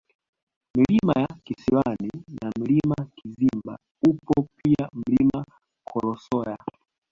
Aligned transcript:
Milima 0.77 1.13
ya 1.15 1.27
Kisiwani 1.43 2.09
na 2.41 2.51
Mlima 2.59 2.95
Kizimba 3.15 3.77
upo 4.09 4.47
pia 4.61 4.89
Mlima 4.93 5.45
Kolosoya 5.91 6.57